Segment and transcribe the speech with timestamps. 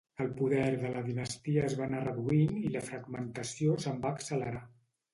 [0.23, 4.69] El poder de la dinastia es va anar reduint i la fragmentació se'n va accelerar.